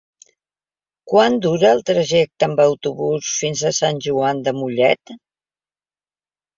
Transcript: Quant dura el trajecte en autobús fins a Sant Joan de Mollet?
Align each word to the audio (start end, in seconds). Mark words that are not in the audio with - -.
Quant 1.11 1.37
dura 1.47 1.67
el 1.75 1.83
trajecte 1.91 2.49
en 2.49 2.57
autobús 2.65 3.31
fins 3.43 3.65
a 3.67 3.75
Sant 3.83 4.05
Joan 4.09 4.45
de 4.51 4.59
Mollet? 4.61 5.19